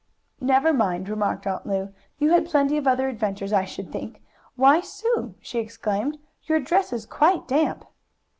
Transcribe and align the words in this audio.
"Never 0.41 0.73
mind," 0.73 1.07
remarked 1.09 1.45
Aunt 1.45 1.67
Lu, 1.67 1.93
"you 2.17 2.31
had 2.31 2.47
plenty 2.49 2.75
of 2.75 2.87
other 2.87 3.07
adventures, 3.07 3.53
I 3.53 3.65
should 3.65 3.91
think. 3.91 4.19
Why, 4.55 4.79
Sue!" 4.81 5.35
she 5.41 5.59
exclaimed, 5.59 6.17
"your 6.45 6.59
dress 6.59 6.91
is 6.91 7.05
quite 7.05 7.47
damp!" 7.47 7.85